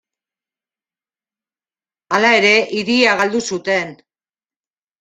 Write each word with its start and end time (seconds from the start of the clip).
Hala 2.17 2.33
ere, 2.39 2.55
hiria 2.79 3.15
galdu 3.23 3.45
zuten. 3.53 3.95